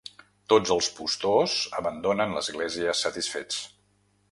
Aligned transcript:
Tots 0.53 0.71
els 0.75 0.87
postors 0.99 1.59
abandonen 1.81 2.35
l'església 2.39 2.99
satisfets. 3.05 3.63